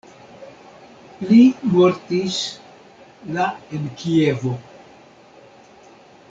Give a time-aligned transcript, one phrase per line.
[1.31, 1.41] Li
[1.75, 2.39] mortis
[3.37, 3.45] la
[3.81, 4.57] en Kievo.